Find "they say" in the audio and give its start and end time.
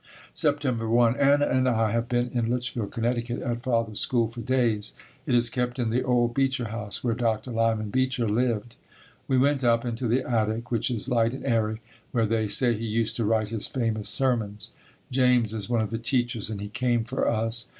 12.25-12.73